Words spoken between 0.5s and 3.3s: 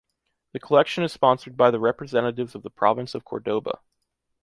The collection is sponsored by the Representatives of the Province of